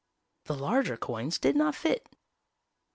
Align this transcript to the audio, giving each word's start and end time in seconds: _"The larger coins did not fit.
_"The 0.47 0.55
larger 0.55 0.97
coins 0.97 1.37
did 1.37 1.55
not 1.55 1.75
fit. 1.75 2.09